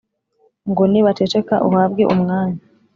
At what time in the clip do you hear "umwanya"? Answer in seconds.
2.13-2.61